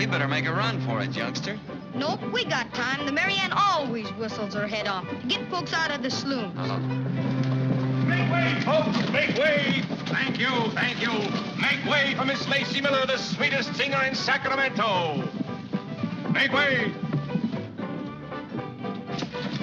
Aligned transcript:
We 0.00 0.06
better 0.06 0.28
make 0.28 0.46
a 0.46 0.52
run 0.54 0.80
for 0.86 1.02
it, 1.02 1.14
youngster. 1.14 1.58
Nope, 1.94 2.22
we 2.32 2.46
got 2.46 2.72
time. 2.72 3.04
The 3.04 3.12
Marianne 3.12 3.52
always 3.52 4.08
whistles 4.14 4.54
her 4.54 4.66
head 4.66 4.88
off 4.88 5.06
to 5.06 5.14
get 5.28 5.46
folks 5.50 5.74
out 5.74 5.90
of 5.90 6.02
the 6.02 6.10
saloon. 6.10 6.56
Uh, 6.56 6.78
Make 8.08 8.32
way, 8.32 8.58
folks! 8.62 8.96
Make 9.10 9.36
way! 9.36 9.82
Thank 10.06 10.40
you, 10.40 10.48
thank 10.70 11.02
you. 11.02 11.12
Make 11.60 11.84
way 11.84 12.14
for 12.14 12.24
Miss 12.24 12.48
Lacey 12.48 12.80
Miller, 12.80 13.04
the 13.04 13.18
sweetest 13.18 13.76
singer 13.76 14.02
in 14.04 14.14
Sacramento. 14.14 15.28
Make 16.32 16.54
way! 16.54 16.94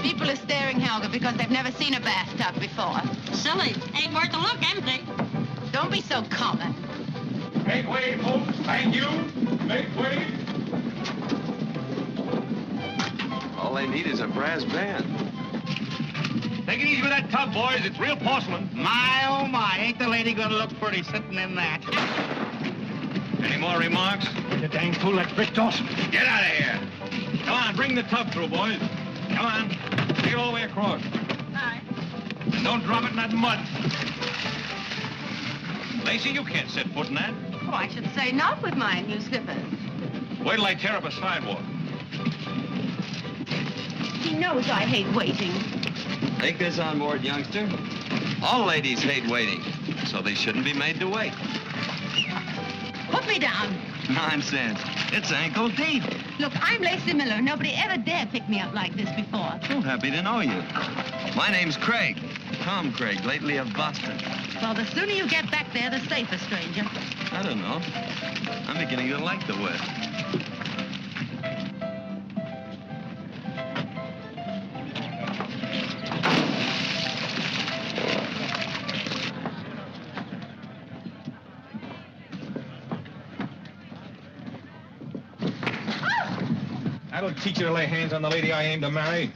People 0.03 0.29
are 0.29 0.35
staring, 0.35 0.79
Helga, 0.79 1.09
because 1.09 1.35
they've 1.37 1.49
never 1.49 1.71
seen 1.71 1.95
a 1.95 1.99
bathtub 1.99 2.61
before. 2.61 3.01
Silly. 3.35 3.73
Ain't 3.95 4.13
worth 4.13 4.35
a 4.35 4.37
look, 4.37 4.59
empty. 4.69 5.03
Don't 5.71 5.91
be 5.91 6.01
so 6.01 6.21
common. 6.29 6.75
Make 7.65 7.89
way, 7.89 8.19
folks! 8.19 8.55
Thank 8.59 8.93
you. 8.93 9.36
Make 9.67 9.93
way! 9.97 10.25
all 13.57 13.73
they 13.73 13.85
need 13.85 14.07
is 14.07 14.21
a 14.21 14.27
brass 14.27 14.63
band. 14.63 15.05
Take 16.65 16.79
it 16.79 16.87
easy 16.87 17.01
with 17.01 17.11
that 17.11 17.29
tub, 17.29 17.53
boys. 17.53 17.81
It's 17.83 17.99
real 17.99 18.15
porcelain. 18.15 18.69
My, 18.73 19.25
oh 19.27 19.45
my, 19.47 19.77
ain't 19.77 19.99
the 19.99 20.07
lady 20.07 20.33
gonna 20.33 20.55
look 20.55 20.69
pretty 20.79 21.03
sitting 21.03 21.33
in 21.33 21.55
that? 21.55 21.81
Any 23.43 23.57
more 23.57 23.77
remarks? 23.77 24.29
The 24.61 24.69
dang 24.69 24.93
fool, 24.93 25.17
that's 25.17 25.33
Britt 25.33 25.53
Dawson. 25.53 25.85
Get 26.11 26.25
out 26.25 26.43
of 26.43 26.49
here. 26.49 26.79
Come 27.43 27.53
on, 27.53 27.75
bring 27.75 27.93
the 27.93 28.03
tub 28.03 28.31
through, 28.31 28.47
boys. 28.47 28.79
Come 29.29 29.45
on. 29.45 29.69
Take 30.15 30.31
it 30.31 30.35
all 30.35 30.47
the 30.47 30.53
way 30.53 30.63
across. 30.63 31.01
Aye. 31.53 31.81
And 32.53 32.63
don't 32.63 32.83
drop 32.83 33.03
it 33.03 33.09
in 33.09 33.15
that 33.17 33.33
mud. 33.33 33.59
Lacey, 36.05 36.29
you 36.29 36.45
can't 36.45 36.69
set 36.69 36.87
foot 36.91 37.07
in 37.07 37.15
that. 37.15 37.33
Oh, 37.69 37.73
I 37.73 37.89
should 37.89 38.09
say 38.15 38.31
not 38.31 38.61
with 38.61 38.75
my 38.75 39.01
new 39.01 39.19
slippers. 39.19 39.46
Wait 40.47 40.55
till 40.55 40.65
I 40.65 40.75
tear 40.75 40.93
up 40.93 41.03
a 41.03 41.11
sidewalk. 41.11 41.61
He 44.21 44.33
knows 44.37 44.69
I 44.69 44.85
hate 44.85 45.13
waiting. 45.13 45.51
Take 46.39 46.57
this 46.57 46.79
on 46.79 46.99
board, 46.99 47.21
youngster. 47.21 47.69
All 48.41 48.65
ladies 48.65 49.03
hate 49.03 49.27
waiting, 49.29 49.61
so 50.05 50.21
they 50.21 50.35
shouldn't 50.35 50.63
be 50.63 50.71
made 50.71 51.01
to 51.01 51.09
wait. 51.09 51.33
Put 53.09 53.27
me 53.27 53.39
down. 53.39 53.75
Nonsense. 54.09 54.79
It's 55.11 55.33
ankle 55.33 55.67
deep. 55.67 56.03
Look, 56.39 56.53
I'm 56.61 56.81
Lacey 56.81 57.13
Miller. 57.13 57.41
Nobody 57.41 57.73
ever 57.75 57.97
dared 58.01 58.31
pick 58.31 58.47
me 58.47 58.61
up 58.61 58.73
like 58.73 58.95
this 58.95 59.09
before. 59.17 59.59
So 59.67 59.81
happy 59.81 60.11
to 60.11 60.21
know 60.21 60.39
you. 60.39 60.63
My 61.35 61.49
name's 61.51 61.75
Craig. 61.75 62.17
Tom 62.61 62.93
Craig, 62.93 63.25
lately 63.25 63.57
of 63.57 63.73
Boston. 63.73 64.17
Well, 64.61 64.73
the 64.73 64.85
sooner 64.85 65.11
you 65.11 65.27
get 65.27 65.51
back 65.51 65.73
there, 65.73 65.89
the 65.89 65.99
safer, 66.07 66.37
stranger. 66.37 66.85
I 67.31 67.43
don't 67.43 67.59
know. 67.59 67.81
I'm 68.67 68.77
beginning 68.77 69.09
to 69.09 69.17
like 69.17 69.45
the 69.47 69.53
West. 69.53 69.83
That'll 87.11 87.33
teach 87.33 87.59
you 87.59 87.65
to 87.65 87.71
lay 87.71 87.87
hands 87.87 88.13
on 88.13 88.21
the 88.21 88.29
lady 88.29 88.53
I 88.53 88.63
aim 88.63 88.81
to 88.81 88.91
marry. 88.91 89.31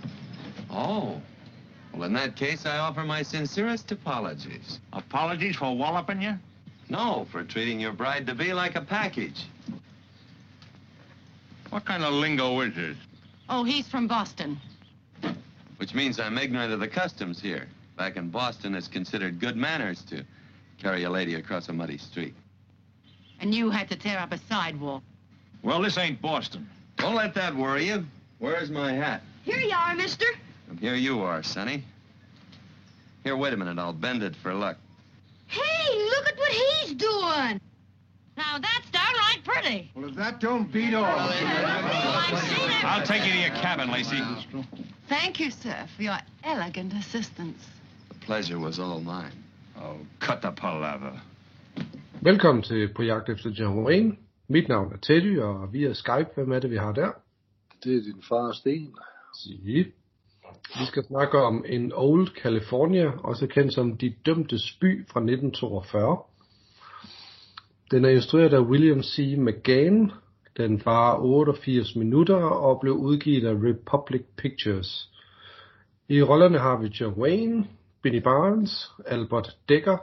Oh. 0.70 1.20
Well, 1.94 2.04
in 2.04 2.14
that 2.14 2.36
case, 2.36 2.66
I 2.66 2.78
offer 2.78 3.04
my 3.04 3.22
sincerest 3.22 3.92
apologies. 3.92 4.80
Apologies 4.94 5.56
for 5.56 5.76
walloping 5.76 6.22
you? 6.22 6.38
No, 6.92 7.26
for 7.32 7.46
treating 7.46 7.80
your 7.80 7.94
bride 7.94 8.28
to 8.28 8.36
be 8.36 8.52
like 8.52 8.76
a 8.76 8.82
package. 8.82 9.46
What 11.70 11.86
kind 11.86 12.04
of 12.04 12.12
lingo 12.12 12.60
is 12.60 12.76
this? 12.76 12.98
Oh, 13.48 13.64
he's 13.64 13.88
from 13.88 14.08
Boston. 14.08 14.60
Which 15.78 15.94
means 15.94 16.20
I'm 16.20 16.38
ignorant 16.38 16.74
of 16.74 16.82
the 16.82 16.90
customs 16.90 17.42
here. 17.42 17.70
Back 17.98 18.18
in 18.18 18.28
Boston, 18.28 18.76
it's 18.76 18.90
considered 18.90 19.40
good 19.40 19.56
manners 19.56 20.02
to 20.10 20.26
carry 20.80 21.04
a 21.04 21.10
lady 21.10 21.36
across 21.36 21.70
a 21.70 21.74
muddy 21.74 21.98
street. 21.98 22.34
And 23.40 23.56
you 23.56 23.70
had 23.70 23.88
to 23.88 23.96
tear 23.96 24.20
up 24.20 24.34
a 24.34 24.38
sidewalk. 24.38 25.02
Well, 25.64 25.82
this 25.82 25.98
ain't 25.98 26.22
Boston. 26.22 26.70
Don't 26.98 27.16
let 27.16 27.34
that 27.36 27.56
worry 27.56 27.88
you. 27.88 28.06
Where's 28.40 28.70
my 28.70 28.92
hat? 28.92 29.22
Here 29.46 29.60
you 29.60 29.74
are, 29.74 29.96
mister. 29.96 30.26
And 30.70 30.78
here 30.78 30.96
you 30.96 31.22
are, 31.22 31.42
Sonny. 31.42 31.86
Here, 33.24 33.38
wait 33.38 33.54
a 33.54 33.58
minute. 33.58 33.80
I'll 33.80 33.94
bend 33.94 34.24
it 34.24 34.36
for 34.36 34.54
luck. 34.54 34.76
What 36.52 36.88
he's 36.88 36.94
doing. 37.10 37.62
Now 38.38 38.54
that's 38.68 38.90
downright 38.92 39.42
pretty. 39.44 39.92
Well, 39.96 40.10
if 40.10 40.16
that 40.16 40.40
don't 40.40 40.72
beat 40.72 40.94
all. 40.94 41.06
I'll 42.84 43.06
take 43.06 43.26
you 43.26 43.34
to 43.34 43.40
your 43.40 43.56
cabin, 43.66 43.92
Lacey. 43.92 44.22
Thank 45.10 45.40
you, 45.40 45.52
sir, 45.52 45.88
for 45.96 46.04
your 46.04 46.18
elegant 46.44 46.94
assistance. 46.94 47.62
The 48.10 48.16
pleasure 48.26 48.60
was 48.60 48.80
all 48.80 49.00
mine. 49.00 49.34
Oh, 49.78 49.98
cut 50.20 50.42
the 50.42 50.52
palaver. 50.52 51.20
Velkommen 52.22 52.64
til 52.64 52.94
På 52.94 53.04
jagt 53.04 53.30
efter 53.30 53.50
John 53.50 53.86
Wayne. 53.86 54.16
Mit 54.48 54.68
navn 54.68 54.94
er 54.94 54.98
Teddy, 54.98 55.40
og 55.40 55.74
via 55.74 55.94
Skype, 55.94 56.30
hvem 56.36 56.52
er 56.52 56.60
det, 56.60 56.72
vi 56.72 56.78
har 56.78 56.92
der? 56.92 57.12
Det 57.84 57.96
er 57.96 58.02
din 58.02 58.24
far, 58.30 58.52
Sten. 58.52 58.96
Sige. 59.44 59.92
Vi 60.80 60.86
skal 60.86 61.06
snakke 61.06 61.38
om 61.38 61.66
en 61.68 61.92
Old 61.96 62.28
California, 62.28 63.12
også 63.24 63.48
kendt 63.48 63.74
som 63.74 63.98
De 63.98 64.14
Dømtes 64.26 64.78
By 64.82 65.08
fra 65.10 65.20
1942. 65.20 66.24
Den 67.92 68.06
er 68.06 68.10
instrueret 68.10 68.54
af 68.54 68.60
William 68.60 69.04
C. 69.04 69.36
McGann. 69.38 70.12
Den 70.58 70.82
var 70.86 71.18
88 71.20 71.96
minutter 71.96 72.36
og 72.36 72.80
blev 72.82 72.94
udgivet 72.94 73.48
af 73.48 73.54
Republic 73.54 74.22
Pictures. 74.38 75.10
I 76.10 76.22
rollerne 76.22 76.60
har 76.60 76.82
vi 76.82 76.88
John 76.88 77.22
Wayne, 77.22 77.68
Benny 78.04 78.22
Barnes, 78.22 78.92
Albert 79.06 79.58
Decker, 79.70 79.98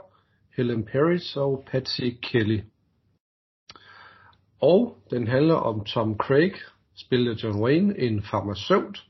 Helen 0.57 0.85
Paris 0.85 1.35
og 1.37 1.63
Patsy 1.71 2.01
Kelly. 2.21 2.59
Og 4.61 4.97
den 5.11 5.27
handler 5.27 5.55
om 5.55 5.85
Tom 5.85 6.17
Craig, 6.17 6.53
spillet 6.95 7.31
af 7.31 7.43
John 7.43 7.63
Wayne, 7.63 7.99
en 7.99 8.23
farmaceut. 8.23 9.03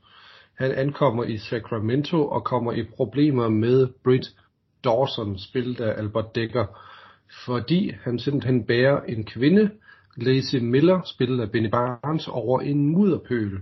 Han 0.58 0.72
ankommer 0.72 1.24
i 1.24 1.38
Sacramento 1.38 2.28
og 2.28 2.44
kommer 2.44 2.72
i 2.72 2.84
problemer 2.96 3.48
med 3.48 3.88
Britt 4.04 4.26
Dawson, 4.84 5.38
spillet 5.38 5.80
af 5.80 5.98
Albert 5.98 6.34
Decker, 6.34 6.66
fordi 7.44 7.92
han 8.02 8.18
simpelthen 8.18 8.64
bærer 8.64 9.00
en 9.00 9.24
kvinde, 9.24 9.70
Lacey 10.16 10.58
Miller, 10.58 11.00
spillet 11.04 11.40
af 11.40 11.50
Benny 11.50 11.70
Barnes, 11.70 12.28
over 12.28 12.60
en 12.60 12.86
mudderpøl. 12.86 13.60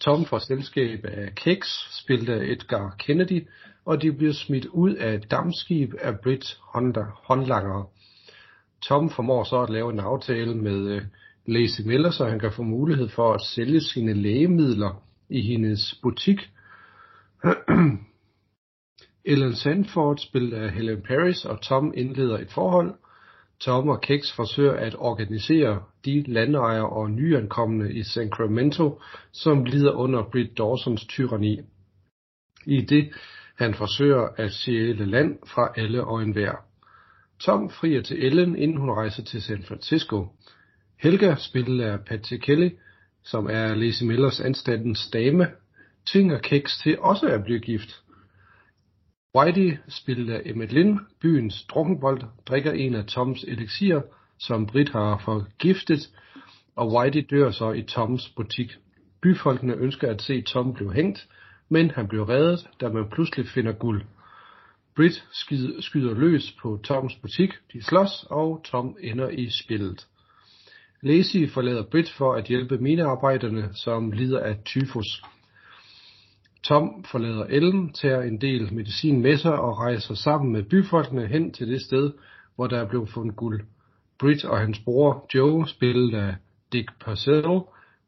Tom 0.00 0.24
får 0.24 0.38
selskab 0.38 1.04
af 1.04 1.34
Kex, 1.34 1.66
spillet 1.90 2.28
af 2.28 2.44
Edgar 2.44 2.94
Kennedy, 2.98 3.46
og 3.84 4.02
de 4.02 4.12
bliver 4.12 4.32
smidt 4.32 4.66
ud 4.66 4.94
af 4.94 5.14
et 5.14 5.30
dammskib 5.30 5.94
af 6.00 6.20
Britt 6.20 6.58
Honda, 6.60 7.04
håndlangere. 7.24 7.86
Tom 8.82 9.10
formår 9.10 9.44
så 9.44 9.62
at 9.62 9.70
lave 9.70 9.92
en 9.92 10.00
aftale 10.00 10.54
med 10.54 10.88
øh, 10.88 11.02
Lacey 11.46 11.84
Miller, 11.86 12.10
så 12.10 12.28
han 12.28 12.38
kan 12.38 12.52
få 12.52 12.62
mulighed 12.62 13.08
for 13.08 13.32
at 13.32 13.40
sælge 13.40 13.80
sine 13.80 14.14
lægemidler 14.14 15.02
i 15.28 15.40
hendes 15.40 15.98
butik. 16.02 16.40
Ellen 19.24 19.54
Sandford, 19.54 20.18
spillet 20.18 20.56
af 20.56 20.70
Helen 20.70 21.02
Paris, 21.02 21.44
og 21.44 21.62
Tom 21.62 21.92
indleder 21.96 22.38
et 22.38 22.52
forhold. 22.52 22.94
Tom 23.60 23.88
og 23.88 24.00
Kex 24.00 24.32
forsøger 24.36 24.72
at 24.72 24.94
organisere 24.98 25.82
de 26.04 26.24
landejere 26.26 26.88
og 26.88 27.10
nyankomne 27.10 27.92
i 27.92 28.02
Sacramento, 28.02 29.00
som 29.32 29.64
lider 29.64 29.92
under 29.92 30.22
Britt 30.32 30.58
Dawsons 30.58 31.06
tyranni. 31.06 31.60
I 32.66 32.80
det 32.80 33.12
han 33.58 33.74
forsøger 33.74 34.28
at 34.36 34.52
stjæle 34.52 35.04
land 35.04 35.38
fra 35.46 35.72
alle 35.76 36.04
og 36.04 36.22
enhver. 36.22 36.52
Tom 37.40 37.70
frier 37.70 38.02
til 38.02 38.24
Ellen, 38.26 38.56
inden 38.56 38.76
hun 38.76 38.90
rejser 38.90 39.22
til 39.24 39.42
San 39.42 39.62
Francisco. 39.62 40.26
Helga, 40.98 41.34
spillet 41.38 41.84
af 41.84 42.00
Patsy 42.04 42.34
Kelly, 42.34 42.70
som 43.24 43.46
er 43.50 43.74
Lizzie 43.74 44.08
Millers 44.08 44.40
anstandens 44.40 45.10
dame, 45.12 45.46
tvinger 46.06 46.38
Kex 46.38 46.70
til 46.82 46.98
også 46.98 47.26
at 47.26 47.44
blive 47.44 47.60
gift. 47.60 48.01
Whitey, 49.36 49.76
spillet 49.88 50.32
af 50.34 50.42
Emmett 50.44 50.72
Lynn, 50.72 51.00
byens 51.20 51.64
drukkenbold, 51.64 52.22
drikker 52.46 52.72
en 52.72 52.94
af 52.94 53.04
Toms 53.04 53.44
eliksirer 53.44 54.02
som 54.38 54.66
Britt 54.66 54.88
har 54.90 55.22
forgiftet, 55.24 56.10
og 56.76 56.92
Whitey 56.92 57.26
dør 57.30 57.50
så 57.50 57.72
i 57.72 57.82
Toms 57.82 58.28
butik. 58.28 58.72
Byfolkene 59.22 59.74
ønsker 59.74 60.10
at 60.10 60.22
se 60.22 60.42
Tom 60.42 60.74
blive 60.74 60.92
hængt, 60.92 61.28
men 61.68 61.90
han 61.90 62.08
bliver 62.08 62.28
reddet, 62.28 62.68
da 62.80 62.88
man 62.88 63.08
pludselig 63.10 63.48
finder 63.48 63.72
guld. 63.72 64.02
Britt 64.96 65.24
skyder, 65.80 66.14
løs 66.14 66.56
på 66.62 66.80
Toms 66.84 67.14
butik, 67.14 67.50
de 67.72 67.82
slås, 67.82 68.26
og 68.30 68.60
Tom 68.64 68.96
ender 69.00 69.28
i 69.28 69.50
spillet. 69.50 70.06
Lacey 71.02 71.50
forlader 71.50 71.82
Britt 71.90 72.10
for 72.10 72.34
at 72.34 72.44
hjælpe 72.44 72.78
minearbejderne, 72.78 73.70
som 73.74 74.10
lider 74.10 74.40
af 74.40 74.56
tyfus. 74.64 75.22
Tom 76.64 77.04
forlader 77.04 77.44
Ellen, 77.44 77.92
tager 77.92 78.22
en 78.22 78.40
del 78.40 78.74
medicin 78.74 79.20
med 79.20 79.36
sig 79.36 79.52
og 79.58 79.78
rejser 79.78 80.14
sammen 80.14 80.52
med 80.52 80.62
byfolkene 80.62 81.26
hen 81.26 81.52
til 81.52 81.68
det 81.68 81.82
sted, 81.82 82.12
hvor 82.56 82.66
der 82.66 82.78
er 82.78 82.88
blevet 82.88 83.08
fundet 83.08 83.36
guld. 83.36 83.60
Britt 84.18 84.44
og 84.44 84.58
hans 84.58 84.78
bror 84.84 85.26
Joe, 85.34 85.68
spillet 85.68 86.14
af 86.14 86.34
Dick 86.72 86.90
Purcell 87.04 87.60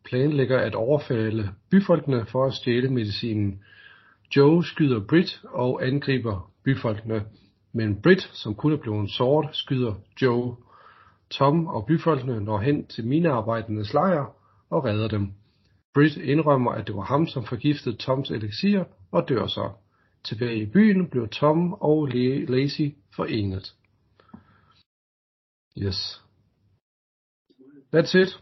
planlægger 0.05 0.59
at 0.59 0.75
overfalde 0.75 1.51
byfolkene 1.71 2.27
for 2.27 2.45
at 2.47 2.55
stjæle 2.55 2.89
medicinen. 2.91 3.61
Joe 4.37 4.65
skyder 4.65 5.01
Britt 5.09 5.43
og 5.45 5.87
angriber 5.87 6.51
byfolkene, 6.65 7.25
men 7.73 8.03
Britt, 8.03 8.23
som 8.33 8.55
kun 8.55 8.73
er 8.73 8.77
blevet 8.77 9.11
såret, 9.11 9.49
skyder 9.57 9.95
Joe. 10.23 10.57
Tom 11.31 11.67
og 11.67 11.87
byfolkene 11.87 12.41
når 12.41 12.59
hen 12.59 12.87
til 12.87 13.07
minearbejdernes 13.07 13.93
lejr 13.93 14.35
og 14.71 14.85
redder 14.85 15.09
dem. 15.09 15.33
Britt 15.95 16.17
indrømmer, 16.17 16.73
at 16.73 16.87
det 16.87 16.97
var 16.97 17.03
ham, 17.03 17.27
som 17.27 17.45
forgiftede 17.45 17.97
Toms 17.97 18.31
elixir 18.31 18.85
og 19.11 19.29
dør 19.29 19.47
så. 19.47 19.73
Tilbage 20.25 20.57
i 20.57 20.67
byen 20.67 21.11
blev 21.11 21.29
Tom 21.29 21.73
og 21.73 22.09
Lacey 22.49 22.95
forenet. 23.17 23.75
Yes. 25.79 26.23
That's 27.95 28.19
it. 28.19 28.41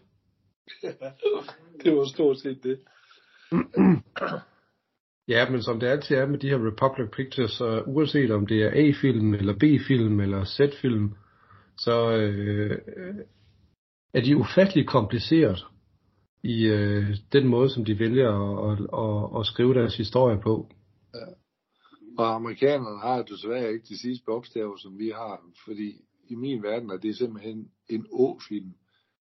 det 1.84 1.96
var 1.96 2.04
stort 2.04 2.38
set 2.38 2.62
det. 2.62 2.80
Ja, 5.28 5.50
men 5.50 5.62
som 5.62 5.80
det 5.80 5.86
altid 5.86 6.16
er 6.16 6.26
med 6.26 6.38
de 6.38 6.48
her 6.48 6.66
Republic 6.66 7.10
Pictures, 7.10 7.50
så 7.50 7.82
uanset 7.86 8.30
om 8.30 8.46
det 8.46 8.62
er 8.62 8.70
A-film, 8.88 9.34
eller 9.34 9.54
B-film, 9.54 10.20
eller 10.20 10.44
Z-film, 10.44 11.14
så 11.78 12.16
øh, 12.16 12.78
er 14.14 14.20
de 14.20 14.36
ufattelig 14.36 14.86
kompliceret 14.86 15.66
i 16.42 16.66
øh, 16.66 17.16
den 17.32 17.48
måde, 17.48 17.70
som 17.70 17.84
de 17.84 17.98
vælger 17.98 18.30
at, 18.30 18.72
at, 18.72 18.86
at, 19.04 19.40
at 19.40 19.46
skrive 19.46 19.74
deres 19.74 19.96
historie 19.96 20.40
på. 20.40 20.68
Ja. 21.14 21.26
Og 22.18 22.34
amerikanerne 22.34 22.98
har 22.98 23.22
desværre 23.22 23.72
ikke 23.72 23.86
de 23.88 23.98
sidste 23.98 24.24
bogstaver, 24.26 24.76
som 24.76 24.98
vi 24.98 25.08
har, 25.08 25.40
fordi 25.64 26.00
i 26.28 26.34
min 26.34 26.62
verden 26.62 26.90
er 26.90 26.96
det 26.96 27.16
simpelthen 27.16 27.70
en 27.88 28.06
å-film. 28.12 28.74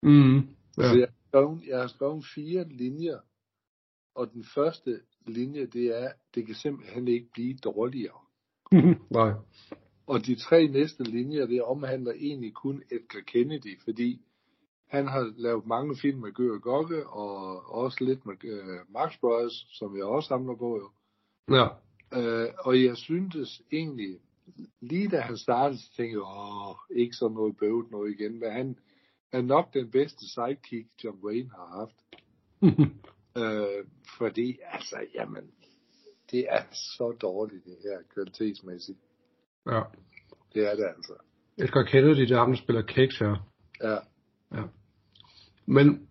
Mm, 0.02 0.36
ja. 0.36 0.42
Altså, 0.78 0.98
jeg, 0.98 1.08
har 1.08 1.28
skrevet, 1.28 1.62
jeg 1.66 1.78
har 1.78 1.86
skrevet 1.86 2.24
fire 2.34 2.68
linjer, 2.68 3.18
og 4.14 4.32
den 4.32 4.44
første 4.54 5.00
linje, 5.26 5.66
det 5.66 6.02
er, 6.02 6.12
det 6.34 6.46
kan 6.46 6.54
simpelthen 6.54 7.08
ikke 7.08 7.28
blive 7.32 7.54
dårligere. 7.54 8.20
Nej. 9.10 9.32
Og 10.06 10.26
de 10.26 10.34
tre 10.34 10.68
næste 10.68 11.04
linjer, 11.04 11.46
det 11.46 11.62
omhandler 11.62 12.12
egentlig 12.12 12.54
kun 12.54 12.82
Edgar 12.90 13.20
Kennedy, 13.26 13.80
fordi 13.84 14.25
han 14.86 15.06
har 15.06 15.32
lavet 15.36 15.66
mange 15.66 15.96
film 15.96 16.18
med 16.18 16.32
Gør 16.32 16.58
Gokke, 16.58 17.06
og 17.06 17.62
også 17.74 18.04
lidt 18.04 18.26
med 18.26 18.34
uh, 18.44 18.92
Max 18.92 19.18
Brothers, 19.20 19.66
som 19.70 19.96
jeg 19.96 20.04
også 20.04 20.28
samler 20.28 20.56
på 20.56 20.76
jo. 20.76 20.90
Ja. 21.56 21.66
Uh, 22.16 22.52
og 22.58 22.84
jeg 22.84 22.96
syntes 22.96 23.62
egentlig, 23.72 24.18
lige 24.80 25.08
da 25.08 25.20
han 25.20 25.36
startede, 25.36 25.80
så 25.80 25.92
tænkte 25.96 26.12
jeg, 26.12 26.22
åh, 26.22 26.76
ikke 26.90 27.16
sådan 27.16 27.34
noget 27.34 27.56
bøvet 27.56 27.90
noget 27.90 28.10
igen, 28.12 28.40
men 28.40 28.52
han 28.52 28.78
er 29.32 29.42
nok 29.42 29.74
den 29.74 29.90
bedste 29.90 30.28
sidekick, 30.28 30.88
John 31.04 31.18
Wayne 31.24 31.50
har 31.50 31.66
haft. 31.78 31.96
uh, 32.62 33.86
fordi, 34.18 34.58
altså, 34.72 34.96
jamen, 35.14 35.50
det 36.30 36.46
er 36.48 36.62
så 36.72 37.16
dårligt 37.22 37.64
det 37.64 37.76
her 37.82 37.98
kvalitetsmæssigt. 38.14 38.98
Ja. 39.66 39.82
Det 40.54 40.70
er 40.70 40.74
det 40.74 40.84
altså. 40.96 41.12
Edgar 41.58 41.82
Kennedy, 41.82 42.20
det 42.20 42.30
er 42.30 42.38
ham, 42.38 42.50
der 42.50 42.62
spiller 42.62 42.82
Cakes 42.82 43.18
her. 43.18 43.48
Ja. 43.82 43.96
Ja. 44.54 44.62
Men, 45.66 46.08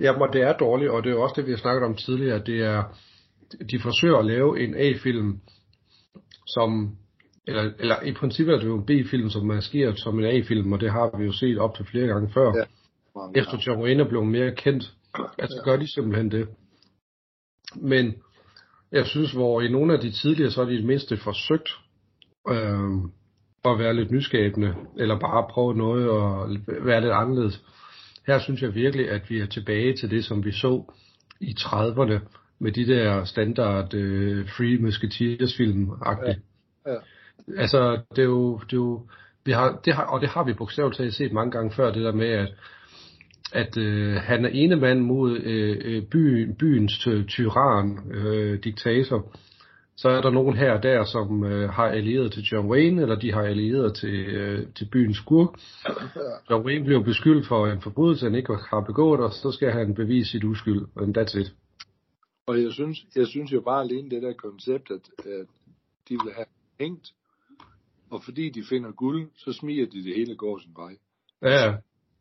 ja, 0.00 0.14
det 0.32 0.42
er 0.42 0.56
dårligt, 0.56 0.90
og 0.90 1.02
det 1.02 1.10
er 1.10 1.14
jo 1.14 1.22
også 1.22 1.34
det, 1.36 1.46
vi 1.46 1.50
har 1.50 1.58
snakket 1.58 1.84
om 1.86 1.94
tidligere, 1.96 2.42
det 2.46 2.60
er, 2.64 2.84
de 3.70 3.80
forsøger 3.80 4.16
at 4.16 4.26
lave 4.26 4.60
en 4.60 4.74
A-film, 4.74 5.40
som, 6.46 6.96
eller, 7.46 7.72
eller 7.78 8.02
i 8.02 8.12
princippet 8.12 8.54
er 8.54 8.58
det 8.58 8.66
jo 8.66 8.76
en 8.76 8.86
B-film, 8.86 9.30
som 9.30 9.46
maskerer 9.46 9.94
som 9.94 10.18
en 10.18 10.24
A-film, 10.24 10.72
og 10.72 10.80
det 10.80 10.90
har 10.90 11.18
vi 11.18 11.24
jo 11.24 11.32
set 11.32 11.58
op 11.58 11.76
til 11.76 11.86
flere 11.86 12.06
gange 12.06 12.32
før. 12.32 12.52
Ja. 12.56 12.64
Mange 13.16 13.38
Efter 13.38 13.58
John 13.66 13.82
Wayne 13.82 14.02
er 14.02 14.08
blevet 14.08 14.28
mere 14.28 14.54
kendt, 14.54 14.92
altså 15.38 15.62
gør 15.64 15.76
de 15.76 15.94
simpelthen 15.94 16.30
det. 16.30 16.48
Men 17.76 18.14
jeg 18.92 19.06
synes, 19.06 19.32
hvor 19.32 19.60
i 19.60 19.68
nogle 19.68 19.94
af 19.94 20.00
de 20.00 20.10
tidligere, 20.10 20.50
så 20.50 20.60
er 20.60 20.64
de 20.64 20.76
det 20.76 20.84
mindste 20.84 21.16
forsøgt 21.16 21.68
øh, 22.48 22.90
at 23.64 23.78
være 23.78 23.94
lidt 23.94 24.10
nyskabende, 24.10 24.74
eller 24.98 25.18
bare 25.18 25.48
prøve 25.50 25.74
noget 25.74 26.10
og 26.10 26.48
være 26.66 27.00
lidt 27.00 27.12
anderledes. 27.12 27.62
Her 28.26 28.38
synes 28.38 28.62
jeg 28.62 28.74
virkelig, 28.74 29.10
at 29.10 29.30
vi 29.30 29.40
er 29.40 29.46
tilbage 29.46 29.96
til 29.96 30.10
det, 30.10 30.24
som 30.24 30.44
vi 30.44 30.52
så 30.52 30.84
i 31.40 31.54
30'erne, 31.58 32.18
med 32.58 32.72
de 32.72 32.86
der 32.86 33.24
standard 33.24 33.94
øh, 33.94 34.48
Free 34.48 34.78
Musketeers 34.78 35.56
film 35.56 35.90
Ja. 36.06 36.34
Ja. 36.86 36.96
Altså, 37.56 38.00
det 38.16 38.18
er 38.18 38.26
jo, 38.26 38.58
det 38.58 38.72
er 38.72 38.76
jo 38.76 39.06
vi 39.44 39.52
har, 39.52 39.80
det 39.84 39.94
har, 39.94 40.04
og 40.04 40.20
det 40.20 40.28
har 40.28 40.44
vi 40.44 40.52
bogstaveligt 40.52 40.96
talt 40.96 41.14
set 41.14 41.32
mange 41.32 41.50
gange 41.50 41.70
før, 41.70 41.92
det 41.92 42.04
der 42.04 42.12
med, 42.12 42.28
at, 42.28 42.54
at 43.52 43.76
øh, 43.76 44.14
han 44.16 44.44
er 44.44 44.48
ene 44.48 44.76
mand 44.76 45.00
mod 45.00 45.38
øh, 45.38 45.76
øh, 45.84 46.02
byen, 46.02 46.54
byens 46.54 46.98
ty- 46.98 47.26
tyran, 47.28 47.98
øh, 48.14 48.64
diktator. 48.64 49.36
Så 49.96 50.08
er 50.08 50.20
der 50.20 50.30
nogen 50.30 50.56
her 50.56 50.72
og 50.72 50.82
der, 50.82 51.04
som 51.04 51.44
øh, 51.44 51.68
har 51.68 51.88
allieret 51.88 52.32
til 52.32 52.42
John 52.42 52.68
Wayne, 52.70 53.02
eller 53.02 53.18
de 53.18 53.32
har 53.32 53.42
allieret 53.42 53.94
til, 53.96 54.14
øh, 54.26 54.66
til 54.74 54.88
byens 54.92 55.16
skurk. 55.16 55.58
John 56.50 56.66
Wayne 56.66 56.84
bliver 56.84 57.02
beskyldt 57.02 57.46
for 57.48 57.66
en 57.66 57.80
forbrydelse, 57.80 58.26
han 58.26 58.34
ikke 58.34 58.54
har 58.70 58.80
begået, 58.80 59.20
og 59.20 59.32
så 59.32 59.52
skal 59.52 59.70
han 59.72 59.94
bevise 59.94 60.30
sit 60.30 60.44
uskyld, 60.44 60.86
and 60.96 61.18
that's 61.18 61.38
it. 61.40 61.54
Og 62.46 62.62
jeg 62.62 62.72
synes, 62.72 62.98
jeg 63.16 63.26
synes 63.26 63.52
jo 63.52 63.60
bare 63.60 63.82
alene 63.84 64.10
det 64.10 64.22
der 64.22 64.32
koncept, 64.32 64.90
at, 64.90 65.10
at 65.18 65.46
de 66.08 66.18
vil 66.24 66.32
have 66.34 66.46
hængt, 66.80 67.12
og 68.10 68.22
fordi 68.24 68.50
de 68.50 68.62
finder 68.68 68.92
guld, 68.92 69.30
så 69.36 69.52
smiger 69.52 69.86
de 69.86 70.04
det 70.04 70.14
hele 70.16 70.36
går 70.36 70.58
sin 70.58 70.72
vej. 70.76 70.96
Ja, 71.42 71.74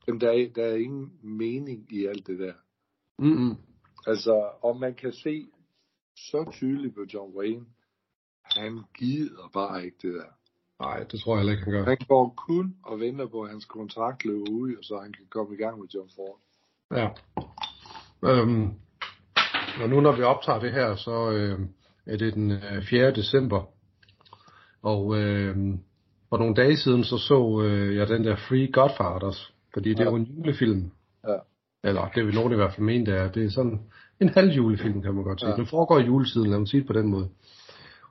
Jamen, 0.07 0.21
der, 0.21 0.31
er, 0.31 0.47
der 0.55 0.63
er 0.65 0.75
ingen 0.75 1.11
mening 1.23 1.87
i 1.93 2.05
alt 2.05 2.27
det 2.27 2.39
der. 2.39 2.53
mm-mm. 3.19 3.55
Altså, 4.07 4.49
og 4.61 4.79
man 4.79 4.95
kan 4.95 5.11
se 5.13 5.45
så 6.31 6.49
tydeligt 6.51 6.95
på 6.95 7.01
John 7.13 7.37
Wayne, 7.37 7.65
han 8.43 8.83
gider 8.97 9.49
bare 9.53 9.85
ikke 9.85 9.97
det 10.01 10.13
der. 10.13 10.29
Nej, 10.79 11.03
det 11.03 11.19
tror 11.19 11.33
jeg 11.35 11.39
heller 11.39 11.51
ikke, 11.53 11.63
han 11.63 11.73
gør. 11.73 11.85
Han 11.85 11.97
går 12.07 12.33
kun 12.47 12.75
og 12.83 12.99
venter 12.99 13.27
på, 13.27 13.41
at 13.41 13.49
hans 13.49 13.65
kontrakt 13.65 14.25
løber 14.25 14.51
ud, 14.51 14.75
og 14.75 14.83
så 14.83 14.99
han 15.03 15.13
kan 15.13 15.25
komme 15.29 15.55
i 15.55 15.57
gang 15.57 15.79
med 15.79 15.87
John 15.87 16.09
Ford. 16.15 16.39
Ja. 16.91 17.07
Øhm, 18.29 18.67
og 19.81 19.89
nu 19.89 20.01
når 20.01 20.15
vi 20.15 20.21
optager 20.23 20.59
det 20.59 20.71
her, 20.71 20.95
så 20.95 21.31
øh, 21.31 21.59
er 22.05 22.17
det 22.17 22.33
den 22.33 22.51
øh, 22.51 22.83
4. 22.89 23.11
december. 23.11 23.63
Og 24.81 25.17
øh, 25.19 25.55
for 26.29 26.37
nogle 26.37 26.55
dage 26.55 26.77
siden, 26.77 27.03
så 27.03 27.17
så 27.17 27.61
øh, 27.61 27.95
jeg 27.95 28.07
den 28.07 28.23
der 28.23 28.35
Free 28.35 28.71
Godfathers. 28.71 29.53
Fordi 29.73 29.89
det 29.89 29.99
er 29.99 30.03
Ja. 30.03 30.09
jo 30.09 30.15
en 30.15 30.23
julefilm. 30.23 30.91
Ja. 31.27 31.37
Eller 31.83 32.09
det 32.15 32.25
vil 32.25 32.35
nogen 32.35 32.51
i 32.53 32.55
hvert 32.55 32.73
fald 32.73 32.85
mene, 32.85 33.05
det 33.05 33.13
er. 33.17 33.31
Det 33.31 33.45
er 33.45 33.49
sådan 33.49 33.79
en 34.25 34.29
halv 34.29 34.49
julefilm, 34.51 35.01
kan 35.01 35.13
man 35.15 35.23
godt 35.23 35.39
sige. 35.39 35.49
Ja. 35.49 35.55
Den 35.55 35.67
foregår 35.67 35.99
i 35.99 36.03
juletiden, 36.05 36.49
lad 36.49 36.59
mig 36.59 36.67
sige 36.67 36.79
det 36.81 36.87
på 36.87 36.93
den 36.93 37.07
måde. 37.07 37.29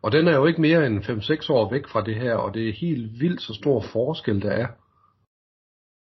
Og 0.02 0.12
den 0.12 0.28
er 0.28 0.36
jo 0.36 0.46
ikke 0.46 0.60
mere 0.60 0.86
end 0.86 0.98
5-6 1.04 1.52
år 1.52 1.70
væk 1.70 1.86
fra 1.88 2.04
det 2.04 2.14
her, 2.14 2.34
og 2.34 2.54
det 2.54 2.68
er 2.68 2.72
helt 2.72 3.20
vildt 3.20 3.42
så 3.42 3.54
stor 3.54 3.84
forskel, 3.92 4.42
der 4.42 4.50
er 4.50 4.66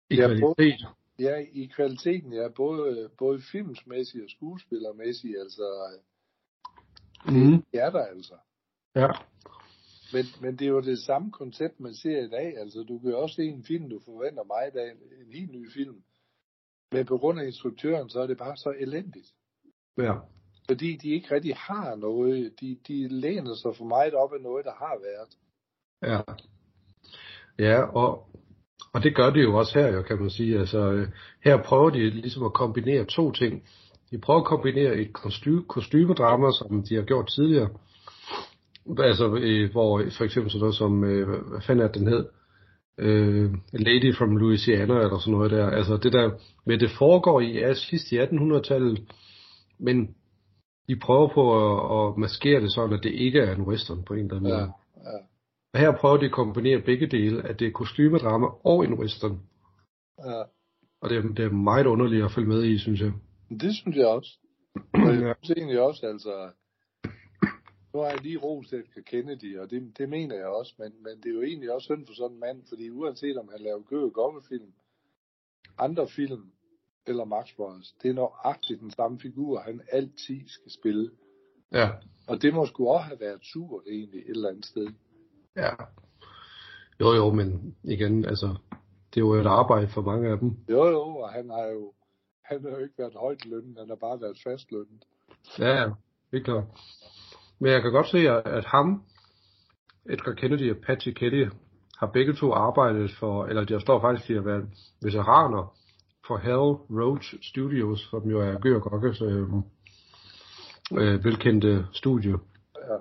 i 0.10 0.16
Ja, 0.16 0.28
kvalitet. 0.28 0.88
Ja, 1.20 1.36
i 1.54 1.66
kvaliteten, 1.76 2.34
ja, 2.34 2.48
både, 2.56 3.10
både 3.18 3.42
filmsmæssigt 3.52 4.24
og 4.24 4.30
skuespillermæssigt, 4.30 5.38
altså, 5.40 5.64
Mm. 7.26 7.64
det 7.72 7.80
er 7.82 7.90
der 7.90 8.06
altså. 8.06 8.34
Ja. 8.96 9.08
Men, 10.14 10.26
men 10.42 10.56
det 10.60 10.66
er 10.66 10.70
jo 10.70 10.82
det 10.82 11.00
samme 11.00 11.32
koncept, 11.32 11.80
man 11.80 11.94
ser 11.94 12.20
i 12.26 12.30
dag. 12.30 12.58
Altså, 12.58 12.84
du 12.84 13.00
kan 13.00 13.10
jo 13.10 13.20
også 13.22 13.36
se 13.36 13.44
en 13.44 13.64
film, 13.64 13.90
du 13.90 14.00
forventer 14.06 14.44
mig 14.44 14.68
i 14.68 14.72
dag, 14.78 14.92
en 15.26 15.34
helt 15.34 15.52
ny 15.52 15.72
film. 15.72 16.04
Men 16.92 17.06
på 17.06 17.18
grund 17.18 17.40
af 17.40 17.46
instruktøren, 17.46 18.10
så 18.10 18.20
er 18.20 18.28
det 18.28 18.38
bare 18.38 18.58
så 18.58 18.74
elendigt. 18.80 19.34
Ja. 19.98 20.14
Fordi 20.70 20.96
de 20.96 21.10
ikke 21.10 21.36
rigtig 21.36 21.56
har 21.56 21.96
noget. 21.96 22.52
De, 22.62 22.78
de 22.88 23.08
læner 23.08 23.56
sig 23.56 23.76
for 23.78 23.86
meget 23.86 24.14
op 24.14 24.34
af 24.34 24.42
noget, 24.42 24.66
der 24.66 24.72
har 24.72 24.98
været. 25.08 25.30
Ja. 26.12 26.22
Ja, 27.60 27.82
og, 27.82 28.28
og 28.94 29.04
det 29.04 29.16
gør 29.16 29.30
de 29.30 29.40
jo 29.40 29.58
også 29.58 29.80
her, 29.80 29.88
jo, 29.88 30.02
kan 30.02 30.20
man 30.20 30.30
sige. 30.30 30.60
Altså, 30.60 30.92
øh, 30.92 31.08
her 31.44 31.64
prøver 31.64 31.90
de 31.90 32.10
ligesom 32.10 32.44
at 32.44 32.54
kombinere 32.54 33.06
to 33.06 33.32
ting. 33.32 33.64
De 34.12 34.18
prøver 34.18 34.40
at 34.40 34.46
kombinere 34.46 34.96
et 34.96 35.14
kostume, 35.14 35.64
kostymedrama, 35.64 36.52
som 36.52 36.84
de 36.84 36.96
har 36.96 37.02
gjort 37.04 37.28
tidligere. 37.28 37.70
Altså, 39.00 39.36
øh, 39.36 39.72
hvor 39.72 40.04
for 40.18 40.24
eksempel 40.24 40.52
sådan 40.52 40.60
noget 40.60 40.76
som, 40.76 41.04
øh, 41.04 41.28
hvad 41.28 41.62
fanden 41.62 41.86
er 41.86 41.92
det, 41.92 42.00
den 42.00 42.08
hed? 42.08 42.26
Øh, 42.98 43.52
Lady 43.74 44.16
from 44.16 44.38
Louisiana, 44.38 44.94
eller 44.94 45.20
sådan 45.20 45.34
noget 45.34 45.52
der. 45.52 45.70
Altså, 45.70 45.98
det 45.98 46.14
der, 46.14 46.32
men 46.66 46.80
det 46.80 46.92
foregår 46.98 47.42
i 47.42 47.76
sidst 47.76 48.12
i 48.12 48.20
1800-tallet, 48.20 49.00
men 49.80 50.16
de 50.88 51.00
prøver 51.00 51.28
på 51.34 51.44
at, 51.64 52.10
at 52.12 52.18
maskere 52.18 52.62
det 52.62 52.72
sådan, 52.74 52.98
at 52.98 53.04
det 53.04 53.12
ikke 53.14 53.40
er 53.40 53.56
en 53.56 53.62
western 53.62 54.04
på 54.04 54.14
en 54.14 54.20
eller 54.20 54.36
anden 54.36 54.50
Ja, 54.52 54.58
måde. 54.60 54.72
ja. 54.98 55.18
Og 55.74 55.80
her 55.80 55.98
prøver 55.98 56.18
de 56.18 56.26
at 56.26 56.32
kombinere 56.32 56.82
begge 56.82 57.08
dele, 57.08 57.48
at 57.50 57.60
det 57.60 57.68
er 57.68 57.72
kostymedrama 57.72 58.48
og 58.64 58.86
en 58.86 58.94
western. 58.94 59.40
ja. 60.20 60.42
Og 61.02 61.10
det 61.10 61.18
er, 61.18 61.22
det 61.22 61.46
er 61.46 61.50
meget 61.52 61.86
underligt 61.86 62.26
at 62.26 62.32
følge 62.32 62.48
med 62.48 62.64
i, 62.64 62.78
synes 62.78 63.02
jeg. 63.02 63.12
Det 63.50 63.76
synes 63.76 63.98
jeg 63.98 64.08
også. 64.08 64.38
Og 64.94 65.00
Ja. 65.00 65.28
jeg 65.28 65.36
synes 65.42 65.58
egentlig 65.58 65.82
også, 65.82 66.08
altså, 66.08 66.50
nu 67.94 68.00
har 68.00 68.10
jeg 68.10 68.22
lige 68.22 68.38
rost 68.38 68.74
Edgar 68.74 69.02
Kennedy, 69.02 69.58
og 69.60 69.70
det, 69.70 69.98
det 69.98 70.10
mener 70.10 70.36
jeg 70.36 70.46
også, 70.48 70.74
men, 70.80 70.92
men 71.04 71.18
det 71.24 71.30
er 71.30 71.34
jo 71.36 71.42
egentlig 71.42 71.72
også 71.74 71.86
synd 71.86 72.08
for 72.08 72.14
sådan 72.14 72.34
en 72.34 72.40
mand, 72.40 72.64
fordi 72.70 72.90
uanset 72.90 73.38
om 73.38 73.50
han 73.52 73.62
laver 73.62 73.82
gø 73.82 74.02
og 74.16 74.44
film, 74.50 74.74
andre 75.78 76.08
film, 76.08 76.52
eller 77.08 77.26
Max 77.26 77.56
Brothers, 77.56 77.96
det 78.04 78.10
er 78.10 78.14
nøjagtigt 78.14 78.80
den 78.82 78.92
samme 78.92 79.20
figur, 79.20 79.60
han 79.60 79.82
altid 79.92 80.42
skal 80.48 80.72
spille. 80.72 81.12
Ja, 81.72 81.90
Og 82.28 82.42
det 82.42 82.54
må 82.54 82.66
sgu 82.66 82.88
også 82.88 83.06
have 83.06 83.20
været 83.20 83.40
surt 83.44 83.84
egentlig 83.88 84.20
et 84.20 84.30
eller 84.30 84.50
andet 84.50 84.66
sted. 84.66 84.88
ja. 85.56 85.70
Jo, 87.00 87.14
jo, 87.14 87.34
men 87.34 87.76
igen, 87.84 88.26
altså, 88.26 88.48
det 89.14 89.18
er 89.18 89.26
jo 89.26 89.34
et 89.34 89.46
arbejde 89.46 89.88
for 89.88 90.02
mange 90.02 90.30
af 90.30 90.38
dem. 90.40 90.58
Jo, 90.70 90.86
jo, 90.86 91.02
og 91.02 91.30
han 91.30 91.50
har 91.50 91.66
jo, 91.66 91.94
han 92.46 92.64
har 92.64 92.70
jo 92.70 92.78
ikke 92.78 92.98
været 92.98 93.14
højt 93.16 93.46
lønnet, 93.46 93.78
han 93.78 93.90
har 93.90 93.96
bare 93.96 94.22
været 94.22 94.38
fastlønnet. 94.44 95.06
Ja, 95.60 95.70
ja, 95.82 95.90
er 96.34 96.44
klart. 96.44 96.64
Men 97.60 97.72
jeg 97.72 97.82
kan 97.82 97.92
godt 97.92 98.10
se, 98.10 98.18
at, 98.18 98.66
ham, 98.66 99.04
Edgar 100.10 100.34
Kennedy 100.34 100.72
og 100.72 100.78
Patty 100.86 101.10
Kelly, 101.10 101.48
har 101.98 102.08
begge 102.08 102.34
to 102.34 102.52
arbejdet 102.54 103.12
for, 103.20 103.46
eller 103.46 103.64
der 103.64 103.80
står 103.80 104.02
faktisk, 104.02 104.24
at 104.24 104.28
de 104.30 104.34
har 104.34 104.42
været 104.52 104.68
veteraner 105.02 105.76
for 106.28 106.38
Hell 106.38 107.00
Roach 107.02 107.36
Studios, 107.42 108.08
som 108.10 108.30
jo 108.30 108.42
er 108.42 108.60
Gør 108.60 108.80
Gokkes 108.80 109.22
øh, 109.22 109.48
øh, 110.92 111.24
velkendte 111.24 111.88
studie. 111.94 112.32
Ja. 112.76 112.98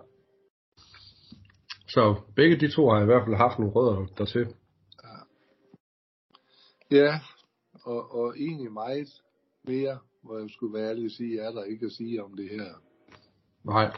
Så 1.88 2.21
begge 2.37 2.57
de 2.57 2.71
to 2.71 2.88
har 2.88 3.02
i 3.02 3.05
hvert 3.05 3.23
fald 3.26 3.37
haft 3.37 3.59
nogle 3.59 3.75
rødder 3.75 4.07
dertil. 4.19 4.47
Ja, 6.91 7.21
og, 7.85 8.14
og 8.14 8.35
egentlig 8.38 8.73
meget 8.73 9.09
mere, 9.64 9.99
hvor 10.23 10.38
jeg 10.38 10.50
skulle 10.50 10.75
være 10.75 10.91
ærlig 10.91 11.05
at 11.05 11.11
sige, 11.11 11.41
er 11.41 11.50
der 11.50 11.64
ikke 11.64 11.87
at 11.87 11.93
sige 11.93 12.25
om 12.25 12.37
det 12.37 12.49
her. 12.50 12.67
Nej. 13.64 13.97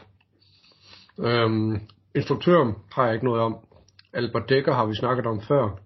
Øhm, 1.19 1.79
instruktøren 2.15 2.73
har 2.91 3.05
jeg 3.05 3.13
ikke 3.13 3.25
noget 3.25 3.41
om. 3.41 3.55
Albert 4.13 4.49
Dekker 4.49 4.73
har 4.73 4.85
vi 4.85 4.95
snakket 4.95 5.25
om 5.25 5.41
før. 5.41 5.79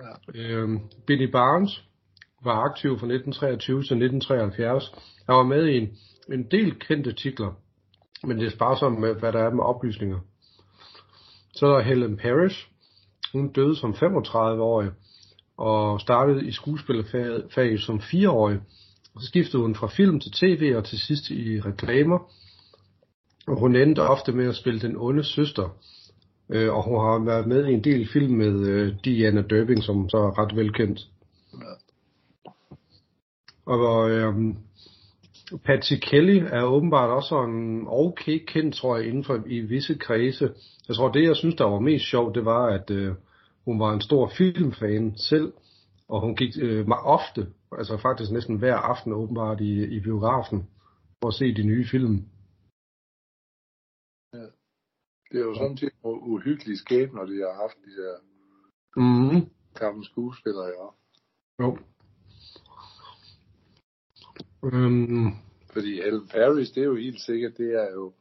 Ja. 0.00 0.40
Øhm, 0.40 0.78
Billy 1.06 1.30
Barnes 1.30 1.84
var 2.44 2.64
aktiv 2.70 2.90
fra 2.90 3.06
1923 3.06 3.76
til 3.76 3.80
1973. 3.80 4.92
Han 5.26 5.36
var 5.36 5.42
med 5.42 5.66
i 5.66 5.76
en, 5.76 5.88
en 6.32 6.44
del 6.50 6.74
kendte 6.74 7.12
titler, 7.12 7.52
men 8.24 8.38
det 8.38 8.46
er 8.46 8.50
sparsomt 8.50 9.00
med, 9.00 9.14
hvad 9.14 9.32
der 9.32 9.38
er 9.38 9.50
med 9.50 9.64
oplysninger. 9.64 10.18
Så 11.52 11.66
er 11.66 11.70
der 11.70 11.82
Helen 11.82 12.16
Parrish. 12.16 12.68
Hun 13.32 13.52
døde 13.52 13.76
som 13.76 13.90
35-årig 13.90 14.90
og 15.56 16.00
startede 16.00 16.46
i 16.46 16.52
skuespillerfaget 16.52 17.80
som 17.80 17.98
4-årig. 17.98 18.60
Så 19.20 19.26
skiftede 19.26 19.62
hun 19.62 19.74
fra 19.74 19.86
film 19.86 20.20
til 20.20 20.32
tv 20.32 20.72
og 20.76 20.84
til 20.84 20.98
sidst 20.98 21.30
i 21.30 21.60
reklamer. 21.60 22.18
Og 23.46 23.58
hun 23.58 23.76
endte 23.76 24.02
ofte 24.02 24.32
med 24.32 24.48
at 24.48 24.56
spille 24.56 24.80
den 24.80 24.96
onde 24.96 25.24
søster. 25.24 25.68
Øh, 26.50 26.74
og 26.74 26.84
hun 26.84 26.94
har 26.94 27.24
været 27.24 27.46
med 27.46 27.66
i 27.66 27.72
en 27.72 27.84
del 27.84 28.08
film 28.12 28.34
med 28.34 28.66
øh, 28.66 28.94
Diana 29.04 29.42
Durbing, 29.42 29.84
som 29.84 30.08
så 30.08 30.16
er 30.16 30.38
ret 30.38 30.56
velkendt. 30.56 31.00
Og 33.66 34.10
øhm, 34.10 34.56
Patsy 35.64 35.92
Kelly 36.02 36.38
er 36.52 36.62
åbenbart 36.62 37.10
også 37.10 37.42
en 37.42 37.84
okay 37.88 38.44
kendt, 38.46 38.74
tror 38.74 38.96
jeg, 38.96 39.06
inden 39.06 39.24
for 39.24 39.42
i 39.46 39.60
visse 39.60 39.94
kredse. 39.98 40.54
Jeg 40.88 40.96
tror, 40.96 41.12
det 41.12 41.22
jeg 41.22 41.36
synes, 41.36 41.54
der 41.54 41.64
var 41.64 41.78
mest 41.78 42.04
sjovt, 42.04 42.34
det 42.34 42.44
var, 42.44 42.66
at 42.66 42.90
øh, 42.90 43.14
hun 43.64 43.80
var 43.80 43.92
en 43.92 44.00
stor 44.00 44.32
filmfan 44.36 45.16
selv, 45.16 45.52
og 46.08 46.20
hun 46.20 46.36
gik 46.36 46.52
øh, 46.62 46.88
meget 46.88 47.04
ofte, 47.04 47.52
altså 47.78 47.96
faktisk 47.96 48.30
næsten 48.30 48.56
hver 48.56 48.76
aften 48.76 49.12
åbenbart 49.12 49.60
i, 49.60 49.96
i 49.96 50.00
biografen, 50.00 50.68
for 51.22 51.28
at 51.28 51.34
se 51.34 51.54
de 51.54 51.62
nye 51.62 51.86
film. 51.90 52.24
Det 55.32 55.40
er 55.40 55.44
jo 55.44 55.54
sådan 55.54 55.76
set 55.76 55.92
nogle 56.04 56.20
uhyggelige 56.22 56.78
skæbner, 56.78 57.24
de 57.24 57.36
har 57.36 57.54
haft, 57.62 57.76
de 57.84 58.02
der 58.02 58.14
Mm-hmm. 58.96 59.50
gamle 59.74 60.04
skuespillere, 60.04 60.66
ja. 60.66 60.88
Jo. 61.60 61.78
Øhm, 64.72 65.32
Fordi 65.72 66.00
Ellen 66.00 66.28
Paris, 66.28 66.70
det 66.70 66.80
er 66.80 66.86
jo 66.86 66.96
helt 66.96 67.20
sikkert, 67.20 67.58
det 67.58 67.74
er 67.82 67.92
jo, 67.92 68.12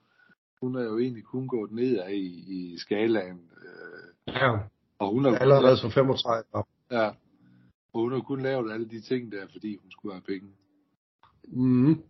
hun 0.62 0.75
er 0.75 0.83
jo 0.83 0.97
egentlig 0.97 1.23
kun 1.23 1.47
gået 1.47 1.71
nedad 1.71 2.09
i, 2.09 2.27
i 2.47 2.77
skalaen. 2.77 3.41
Øh, 3.57 4.33
ja, 4.35 4.57
og 5.00 5.12
hun 5.12 5.25
har 5.25 5.35
allerede 5.35 5.63
lavet, 5.63 5.79
som 5.79 5.91
35 5.91 6.43
år. 6.53 6.67
ja, 6.91 7.07
og 7.93 8.01
hun 8.01 8.12
har 8.12 8.19
kun 8.19 8.41
lavet 8.41 8.71
alle 8.71 8.89
de 8.89 9.01
ting 9.01 9.31
der, 9.31 9.47
fordi 9.51 9.75
hun 9.75 9.91
skulle 9.91 10.13
have 10.13 10.21
penge. 10.21 10.50
Mm-hmm. 11.47 12.03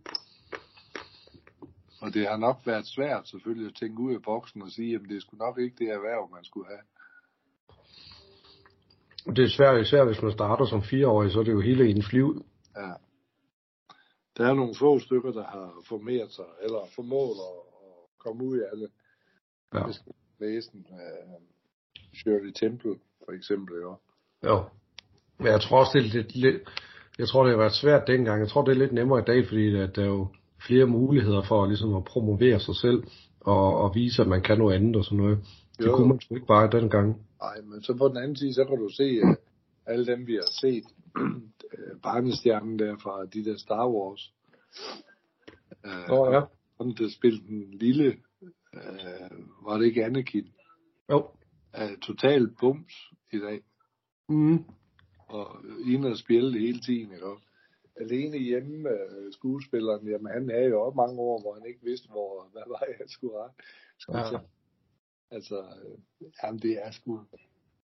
Og 2.00 2.14
det 2.14 2.28
har 2.28 2.36
nok 2.36 2.56
været 2.66 2.86
svært 2.86 3.28
selvfølgelig 3.28 3.66
at 3.68 3.74
tænke 3.74 4.00
ud 4.00 4.14
af 4.14 4.22
boksen 4.22 4.62
og 4.62 4.70
sige, 4.70 4.94
at 4.94 5.00
det 5.08 5.22
sgu 5.22 5.36
nok 5.36 5.58
ikke 5.58 5.76
det 5.78 5.88
erhverv, 5.88 6.30
man 6.32 6.44
skulle 6.44 6.66
have. 6.66 6.84
Det 9.36 9.44
er 9.44 9.48
svært, 9.48 9.80
især 9.80 10.04
hvis 10.04 10.22
man 10.22 10.32
starter 10.32 10.66
som 10.66 10.82
fireårig, 10.82 11.32
så 11.32 11.38
er 11.40 11.44
det 11.44 11.52
jo 11.52 11.60
hele 11.60 11.88
ens 11.88 12.12
liv. 12.12 12.44
Ja. 12.76 12.92
Der 14.36 14.46
er 14.46 14.54
nogle 14.54 14.74
få 14.74 14.98
stykker, 14.98 15.32
der 15.32 15.44
har 15.44 15.82
formeret 15.88 16.32
sig, 16.32 16.44
eller 16.62 16.78
formået 16.94 17.36
at, 17.50 17.58
at 17.84 18.18
komme 18.18 18.44
ud 18.44 18.58
af 18.58 18.76
det. 18.76 18.90
Ja. 19.74 19.84
Jeg 19.86 19.94
skal 19.94 20.12
læse 20.40 20.70
den. 20.72 20.86
Uh, 20.90 21.42
Shirley 22.14 22.52
Temple, 22.52 22.96
for 23.24 23.32
eksempel, 23.32 23.74
jo. 23.82 23.96
Jo. 24.44 24.64
Men 25.38 25.46
jeg 25.46 25.60
tror 25.60 25.80
også, 25.80 25.90
det 25.94 26.06
er 26.06 26.12
lidt, 26.16 26.36
lidt 26.36 26.62
jeg 27.18 27.28
tror, 27.28 27.42
det 27.42 27.50
har 27.50 27.58
været 27.58 27.72
svært 27.74 28.06
dengang. 28.06 28.40
Jeg 28.40 28.48
tror, 28.48 28.64
det 28.64 28.72
er 28.72 28.78
lidt 28.78 28.92
nemmere 28.92 29.20
i 29.20 29.24
dag, 29.26 29.48
fordi 29.48 29.76
at 29.76 29.96
der 29.96 30.02
er 30.02 30.06
jo 30.06 30.26
flere 30.66 30.86
muligheder 30.86 31.42
for 31.42 31.66
ligesom 31.66 31.94
at 31.94 32.04
promovere 32.04 32.60
sig 32.60 32.76
selv 32.76 33.02
og, 33.40 33.76
og 33.78 33.94
vise, 33.94 34.22
at 34.22 34.28
man 34.28 34.42
kan 34.42 34.58
noget 34.58 34.74
andet 34.74 34.96
og 34.96 35.04
sådan 35.04 35.18
noget. 35.18 35.38
Det 35.78 35.86
Jo. 35.86 35.96
kunne 35.96 36.08
man 36.08 36.20
sgu 36.20 36.34
ikke 36.34 36.46
bare 36.46 36.80
dengang. 36.80 37.26
Nej, 37.42 37.60
men 37.60 37.82
så 37.82 37.94
på 37.94 38.08
den 38.08 38.16
anden 38.16 38.36
side, 38.36 38.54
så 38.54 38.64
kan 38.64 38.78
du 38.78 38.88
se 38.88 39.22
uh, 39.22 39.34
alle 39.86 40.06
dem, 40.06 40.26
vi 40.26 40.34
har 40.34 40.50
set. 40.60 40.84
Uh, 41.78 42.00
barnestjernen 42.02 42.78
der 42.78 42.96
fra 42.96 43.26
de 43.26 43.44
der 43.44 43.56
Star 43.56 43.88
Wars. 43.88 44.34
Uh, 45.84 46.18
Åh, 46.18 46.34
ja. 46.34 46.40
Ham, 46.80 46.94
der 46.94 47.08
spillede 47.08 47.46
den 47.46 47.74
lille, 47.74 48.16
uh, 48.72 49.66
var 49.66 49.78
det 49.78 49.86
ikke 49.86 50.04
Anakin? 50.04 50.48
Jo. 51.10 51.30
Uh, 51.78 51.98
total 52.02 52.50
bums 52.60 52.94
i 53.32 53.38
dag. 53.38 53.62
Mm. 54.28 54.64
og 55.28 55.64
inde 55.86 56.08
og 56.08 56.18
spille 56.18 56.58
hele 56.58 56.80
tiden, 56.80 57.12
ikke 57.12 57.26
også? 57.26 57.44
Alene 57.96 58.38
hjemme, 58.38 58.88
øh, 58.88 59.32
skuespilleren, 59.32 60.08
jamen 60.08 60.32
han 60.32 60.50
havde 60.50 60.68
jo 60.68 60.82
også 60.82 60.96
mange 60.96 61.20
år, 61.20 61.40
hvor 61.40 61.54
han 61.54 61.66
ikke 61.66 61.80
vidste, 61.82 62.08
hvor, 62.08 62.48
hvad 62.52 62.62
vej 62.68 62.96
han 62.98 63.08
skulle 63.08 63.34
rette. 63.38 63.56
Ja. 64.08 64.38
Altså, 65.30 65.58
øh, 65.58 65.98
jamen 66.42 66.60
det 66.62 66.86
er 66.86 66.90
sgu, 66.90 67.20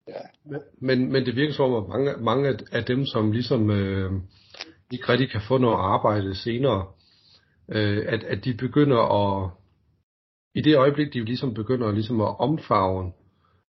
ja, 0.08 0.22
Men, 0.76 1.12
men 1.12 1.26
det 1.26 1.36
virker 1.36 1.54
som 1.54 1.74
om, 1.74 1.84
at 1.84 1.90
mange, 1.90 2.24
mange 2.24 2.60
af- 2.72 2.86
dem, 2.86 3.06
som 3.06 3.32
ligesom 3.32 3.72
øh, 3.72 4.12
ikke 4.92 5.10
rigtig 5.10 5.30
kan 5.30 5.42
få 5.48 5.58
noget 5.58 5.76
arbejde 5.76 6.36
senere, 6.36 6.88
øh, 7.70 8.06
at, 8.08 8.24
at 8.24 8.46
de 8.46 8.54
begynder 8.54 8.98
at, 8.98 9.52
i 10.56 10.62
det 10.62 10.78
øjeblik, 10.78 11.14
de 11.14 11.24
ligesom 11.24 11.54
begynder 11.54 11.92
ligesom 11.92 12.22
at 12.22 12.40
omfavne 12.40 13.12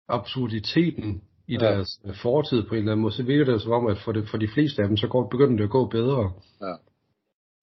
absurditeten 0.09 1.23
i 1.49 1.53
Ja. 1.53 1.59
deres 1.59 2.01
øh, 2.05 2.15
fortid 2.23 2.63
på 2.69 2.75
en 2.75 2.79
eller 2.79 2.93
anden 2.93 3.03
måde, 3.03 3.15
så 3.15 3.23
virker 3.23 3.53
det 3.53 3.63
som 3.63 3.73
om, 3.73 3.87
at 3.87 3.99
for, 4.05 4.13
det, 4.13 4.29
for 4.29 4.39
de 4.39 4.49
fleste 4.55 4.83
af 4.83 4.89
dem, 4.89 4.97
så 4.97 5.09
går, 5.09 5.29
begynder 5.29 5.57
det 5.57 5.65
at 5.65 5.71
gå 5.71 5.87
bedre. 5.89 6.33
Ja. 6.61 6.75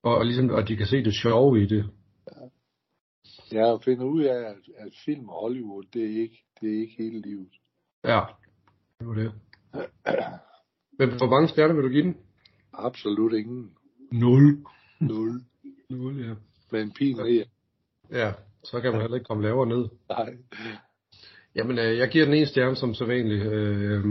Og, 0.03 0.17
og 0.17 0.25
ligesom, 0.25 0.49
og 0.49 0.67
de 0.67 0.75
kan 0.77 0.87
se 0.87 1.03
det 1.03 1.13
sjove 1.13 1.61
i 1.63 1.65
det. 1.65 1.89
jeg 3.51 3.79
finder 3.85 4.05
ud 4.05 4.23
af, 4.23 4.39
at, 4.49 4.55
at 4.77 4.93
film 5.05 5.29
og 5.29 5.41
Hollywood, 5.41 5.83
det 5.93 6.03
er 6.03 6.21
ikke, 6.21 6.43
det 6.61 6.69
er 6.75 6.81
ikke 6.81 6.95
hele 6.97 7.21
livet. 7.21 7.49
Ja, 8.03 8.21
det 9.01 9.07
var 9.07 9.13
det. 9.13 9.31
Men 10.99 11.09
hvor 11.09 11.29
mange 11.29 11.47
stjerner 11.47 11.75
vil 11.75 11.83
du 11.83 11.89
give 11.89 12.03
den? 12.03 12.17
Absolut 12.73 13.33
ingen. 13.33 13.71
Nul. 14.11 14.65
Nul. 14.99 15.41
Nul, 15.89 16.25
ja. 16.25 16.33
Men 16.71 16.81
en 16.81 16.91
pin 16.91 17.17
ned. 17.17 17.45
Ja, 18.11 18.33
så 18.63 18.81
kan 18.81 18.91
man 18.91 19.01
heller 19.01 19.15
ikke 19.15 19.27
komme 19.27 19.43
lavere 19.43 19.69
ned. 19.69 19.89
Nej. 20.09 20.37
Jamen, 21.55 21.79
øh, 21.79 21.97
jeg 21.97 22.09
giver 22.09 22.25
den 22.25 22.33
en 22.33 22.45
stjerne 22.45 22.75
som 22.75 22.93
sædvanligt. 22.93 23.45
Øh, 23.45 24.05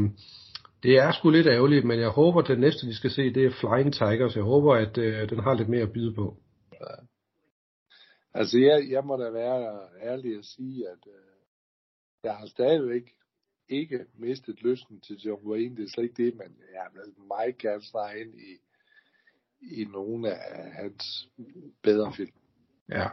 det 0.83 0.99
er 0.99 1.13
sgu 1.13 1.31
lidt 1.31 1.47
ærgerligt, 1.47 1.85
men 1.85 2.01
jeg 2.01 2.09
håber, 2.09 2.43
at 2.43 2.49
det 2.49 2.61
næste, 2.61 2.87
vi 2.87 2.93
skal 2.93 3.11
se, 3.11 3.35
det 3.35 3.45
er 3.45 3.51
Flying 3.51 3.93
Tigers. 3.93 4.37
Jeg 4.37 4.45
håber, 4.45 4.75
at 4.75 4.99
øh, 4.99 5.31
den 5.31 5.39
har 5.39 5.55
lidt 5.55 5.69
mere 5.69 5.83
at 5.83 5.93
byde 5.93 6.15
på. 6.15 6.37
Altså, 8.35 8.59
jeg, 8.59 8.87
jeg 8.91 9.05
må 9.05 9.17
da 9.17 9.31
være 9.31 9.79
ærlig 10.03 10.39
at 10.39 10.45
sige, 10.45 10.89
at 10.89 11.07
øh, 11.07 11.31
jeg 12.25 12.35
har 12.37 12.47
stadigvæk 12.47 13.03
ikke 13.71 14.01
mistet 14.19 14.63
lysten 14.63 15.01
til 15.01 15.17
John 15.17 15.47
Wayne. 15.47 15.77
Det 15.77 15.85
er 15.85 15.89
slet 15.89 16.05
ikke 16.05 16.23
det, 16.25 16.35
men 16.35 16.57
vil 16.95 17.25
meget 17.29 17.59
gerne 17.59 17.85
snart 17.85 18.17
ind 18.17 18.35
i, 18.35 18.53
i 19.81 19.85
nogle 19.85 20.31
af 20.31 20.73
hans 20.73 21.29
bedre 21.83 22.13
film. 22.17 22.33
Ja, 22.89 23.09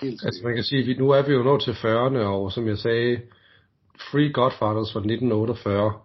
Helt 0.00 0.24
altså 0.24 0.40
man 0.44 0.54
kan 0.54 0.64
sige, 0.64 0.84
vi, 0.84 0.94
nu 0.94 1.10
er 1.10 1.22
vi 1.26 1.32
jo 1.32 1.42
nået 1.42 1.62
til 1.62 1.72
40'erne, 1.72 2.18
og 2.18 2.52
som 2.52 2.66
jeg 2.66 2.78
sagde, 2.78 3.20
Free 4.10 4.32
Godfathers 4.32 4.92
fra 4.92 5.00
1948. 5.00 6.00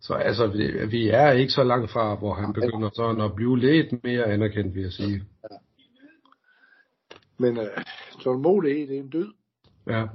Så 0.00 0.14
altså, 0.14 0.46
vi, 0.46 0.86
vi 0.86 1.08
er 1.08 1.30
ikke 1.30 1.52
så 1.52 1.64
langt 1.64 1.90
fra, 1.90 2.14
hvor 2.14 2.34
han 2.34 2.52
begynder 2.52 2.90
sådan 2.94 3.20
at 3.20 3.34
blive 3.34 3.58
lidt 3.58 4.04
mere 4.04 4.24
anerkendt, 4.24 4.74
vil 4.74 4.82
jeg 4.82 4.92
sige. 4.92 5.22
Men 7.38 7.58
øh, 7.58 7.66
tålmodighed, 8.20 8.88
det 8.88 8.96
er 8.96 9.00
en 9.00 9.10
død. 9.10 9.32
Ja. 9.86 10.06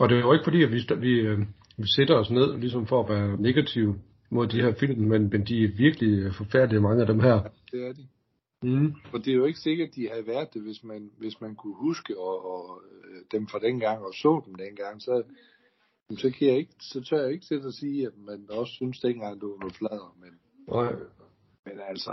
Og 0.00 0.08
det 0.08 0.16
er 0.16 0.20
jo 0.20 0.32
ikke 0.32 0.44
fordi, 0.44 0.62
at 0.62 0.72
vi, 0.72 0.86
vi, 1.00 1.20
øh, 1.20 1.38
vi 1.80 1.86
sætter 1.96 2.14
os 2.14 2.30
ned 2.30 2.58
ligesom 2.58 2.86
for 2.86 3.02
at 3.02 3.08
være 3.08 3.40
negative 3.40 4.00
mod 4.30 4.46
de 4.46 4.62
her 4.62 4.74
film, 4.74 5.00
men, 5.08 5.28
men 5.28 5.46
de 5.46 5.64
er 5.64 5.76
virkelig 5.76 6.34
forfærdelige, 6.34 6.80
mange 6.80 7.00
af 7.00 7.06
dem 7.06 7.20
her. 7.20 7.42
Det 7.72 7.86
er 7.86 7.92
de. 7.92 8.06
Mm. 8.62 8.94
For 9.10 9.18
det 9.18 9.30
er 9.30 9.36
jo 9.36 9.44
ikke 9.44 9.58
sikkert, 9.58 9.88
at 9.88 9.94
de 9.94 10.08
havde 10.08 10.26
været 10.26 10.54
det, 10.54 10.62
hvis 10.62 10.84
man, 10.84 11.10
hvis 11.18 11.40
man 11.40 11.54
kunne 11.54 11.74
huske 11.74 12.18
og, 12.18 12.44
og, 12.54 12.82
øh, 13.04 13.22
dem 13.32 13.48
fra 13.48 13.58
dengang 13.58 14.04
og 14.04 14.14
så 14.14 14.42
dem 14.46 14.54
dengang. 14.54 15.02
Så, 15.02 15.22
så, 16.18 16.30
kan 16.30 16.48
jeg 16.48 16.56
ikke, 16.56 16.74
så 16.80 17.00
tør 17.00 17.22
jeg 17.22 17.32
ikke 17.32 17.46
sætte 17.46 17.68
at 17.68 17.74
sige, 17.74 18.06
at 18.06 18.12
man 18.16 18.46
også 18.50 18.72
synes 18.72 19.00
dengang, 19.00 19.40
det 19.40 19.48
var 19.48 19.58
noget 19.60 19.76
flader. 19.76 20.16
Men, 20.20 20.32
Nej. 20.68 20.92
men 21.64 21.80
altså, 21.88 22.12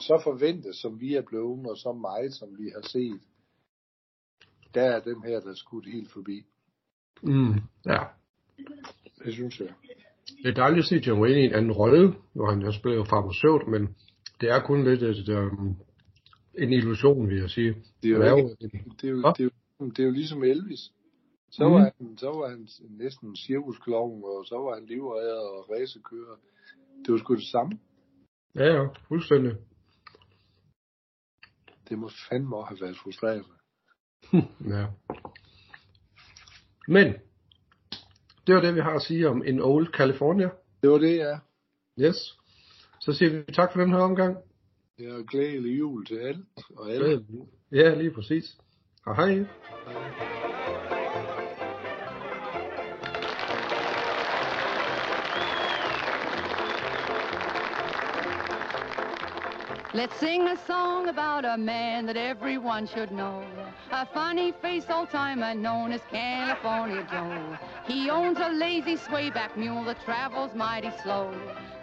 så 0.00 0.20
forventet, 0.24 0.76
som 0.76 1.00
vi 1.00 1.14
er 1.14 1.22
blevet, 1.22 1.66
og 1.70 1.76
så 1.76 1.92
meget, 1.92 2.34
som 2.34 2.58
vi 2.58 2.70
har 2.74 2.82
set, 2.82 3.20
der 4.74 4.82
er 4.82 5.00
dem 5.00 5.22
her, 5.22 5.40
der 5.40 5.50
er 5.50 5.54
skudt 5.54 5.86
helt 5.86 6.10
forbi. 6.10 6.46
Mm. 7.22 7.54
Ja. 7.86 7.98
Det 9.24 9.32
synes 9.34 9.60
jeg. 9.60 9.68
Det 10.42 10.48
er 10.50 10.54
dejligt 10.54 10.78
at 10.78 10.84
se 10.88 10.96
John 11.06 11.20
Wayne 11.22 11.40
i 11.42 11.44
en 11.44 11.54
anden 11.54 11.72
rolle, 11.72 12.14
hvor 12.32 12.50
han 12.50 12.62
jo 12.62 12.72
spiller 12.72 13.04
farmaceut, 13.04 13.68
men 13.68 13.96
det 14.40 14.50
er 14.50 14.60
kun 14.60 14.84
lidt 14.84 15.02
et, 15.02 15.28
um, 15.28 15.76
en 16.58 16.72
illusion, 16.72 17.28
vil 17.28 17.38
jeg 17.38 17.50
sige. 17.50 17.74
Det 18.02 18.10
er 18.10 18.16
jo, 18.16 18.18
Det 18.18 18.26
er 18.26 18.30
jo 18.30 18.36
ikke, 18.38 18.90
det 19.00 19.08
er 19.08 19.12
jo, 19.12 19.18
det 19.36 19.40
er 19.40 19.44
jo, 19.44 19.50
det 19.90 19.98
er 19.98 20.04
jo 20.04 20.10
ligesom 20.10 20.42
Elvis. 20.44 20.92
Så, 21.50 21.64
Mhm. 21.64 21.72
var 21.74 21.80
han, 21.80 22.18
så 22.18 22.26
var 22.26 22.48
han 22.48 22.68
næsten 22.90 23.28
en 23.28 23.36
cirkusklovn, 23.36 24.24
og 24.24 24.44
så 24.46 24.54
var 24.54 24.74
han 24.74 24.86
livredder 24.86 25.40
og 25.40 25.70
racekører. 25.70 26.36
Det 27.04 27.12
var 27.12 27.18
sgu 27.18 27.34
det 27.34 27.46
samme. 27.52 27.78
Ja, 28.54 28.64
ja, 28.64 28.86
fuldstændig. 29.08 29.52
Det 31.88 31.98
må 31.98 32.10
fandme 32.30 32.56
også 32.56 32.68
have 32.68 32.80
været 32.80 32.96
frustrerende. 32.96 33.44
Ja. 34.74 34.86
Men, 36.88 37.14
det 38.46 38.54
var 38.54 38.60
det, 38.60 38.74
vi 38.74 38.80
har 38.80 38.94
at 38.94 39.02
sige 39.02 39.28
om 39.28 39.44
In 39.44 39.60
Old 39.60 39.86
California. 39.86 40.48
Det 40.82 40.90
var 40.90 40.98
det, 40.98 41.16
ja. 41.16 41.38
Yes. 42.00 42.16
Så 43.00 43.12
siger 43.12 43.30
vi 43.30 43.52
tak 43.52 43.72
for 43.72 43.80
den 43.80 43.90
her 43.90 43.98
omgang. 43.98 44.36
Jeg 44.98 45.06
er 45.06 45.22
glædelig 45.22 45.78
jul 45.78 46.06
til 46.06 46.16
alt 46.16 46.46
og 46.76 46.90
alle. 46.90 47.24
Ja, 47.72 47.94
lige 47.94 48.10
præcis. 48.10 48.56
Og 49.06 49.16
hej. 49.16 49.46
Let's 59.94 60.20
sing 60.20 60.48
a 60.48 60.56
song 60.66 61.08
about 61.08 61.44
a 61.44 61.56
man 61.56 62.06
that 62.06 62.16
everyone 62.16 62.86
should 62.86 63.08
know. 63.08 63.65
A 63.92 64.04
funny 64.04 64.52
face 64.60 64.84
old 64.90 65.10
timer 65.10 65.54
known 65.54 65.92
as 65.92 66.00
California 66.10 67.06
Joe. 67.10 67.56
He 67.86 68.10
owns 68.10 68.38
a 68.38 68.48
lazy 68.48 68.96
swayback 68.96 69.56
mule 69.56 69.84
that 69.84 70.04
travels 70.04 70.54
mighty 70.54 70.90
slow. 71.02 71.32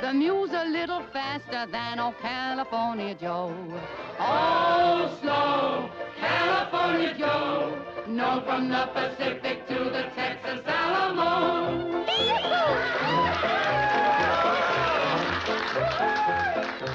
The 0.01 0.13
mule's 0.13 0.51
a 0.51 0.65
little 0.65 1.01
faster 1.13 1.65
than 1.71 1.99
old 1.99 2.17
California 2.19 3.15
Joe. 3.15 3.55
Oh, 4.19 5.17
slow, 5.21 5.89
California 6.19 7.15
Joe. 7.17 7.81
Known 8.07 8.43
from 8.43 8.69
the 8.69 8.89
Pacific 8.93 9.65
to 9.69 9.75
the 9.85 10.03
Texas 10.13 10.61
Alamo. 10.67 12.03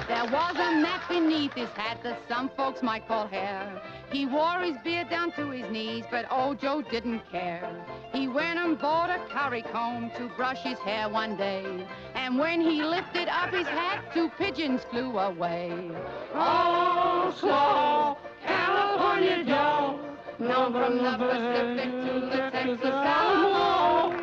There 0.07 0.27
was 0.31 0.57
a 0.57 0.81
map 0.83 1.09
beneath 1.09 1.55
his 1.55 1.71
hat 1.71 2.01
that 2.03 2.21
some 2.29 2.51
folks 2.51 2.83
might 2.83 3.09
call 3.09 3.27
hair. 3.27 3.81
He 4.11 4.25
wore 4.25 4.61
his 4.61 4.77
beard 4.79 5.11
down 5.11 5.33
to 5.33 5.51
his 5.51 5.71
knees, 5.71 6.05
but 6.11 6.27
old 6.31 6.61
Joe 6.61 6.81
didn't 6.81 7.31
care. 7.31 7.69
He 8.13 8.27
went 8.27 8.59
and 8.59 8.79
bought 8.79 9.11
a 9.11 9.19
curry 9.29 9.63
comb 9.63 10.11
to 10.17 10.29
brush 10.35 10.63
his 10.63 10.79
hair 10.79 11.09
one 11.11 11.37
day. 11.37 11.87
And 12.15 12.39
when 12.39 12.61
he 12.61 12.83
lifted 12.83 13.29
up 13.29 13.53
his 13.53 13.67
hat, 13.67 14.13
two 14.15 14.31
pigeons 14.39 14.83
flew 14.91 15.19
away. 15.19 15.91
Oh, 16.35 17.35
slow, 17.39 18.17
California 18.47 19.45
Joe, 19.45 20.01
known 20.39 20.73
from 20.73 20.99
the 20.99 21.17
Pacific 21.19 21.91
to 21.91 22.21
the 22.21 22.51
Texas 22.51 22.81
Alamo. 22.85 24.17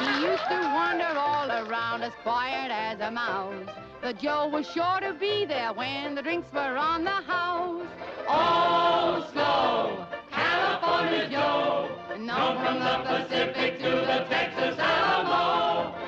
He 0.00 0.26
used 0.26 0.48
to 0.48 0.58
wander 0.74 1.18
all 1.18 1.35
around 1.56 2.02
as 2.02 2.12
quiet 2.22 2.70
as 2.70 3.00
a 3.00 3.10
mouse. 3.10 3.68
But 4.02 4.18
Joe 4.18 4.48
was 4.48 4.70
sure 4.70 5.00
to 5.00 5.14
be 5.14 5.46
there 5.46 5.72
when 5.72 6.14
the 6.14 6.22
drinks 6.22 6.52
were 6.52 6.76
on 6.76 7.02
the 7.04 7.10
house. 7.10 7.86
All 8.28 9.26
slow, 9.32 10.06
California 10.30 11.28
Joe, 11.30 11.88
known 12.18 12.64
from 12.64 12.78
the 12.78 12.96
Pacific 13.08 13.78
to 13.78 13.90
the 13.90 14.26
Texas 14.28 14.78
Alamo. 14.78 16.05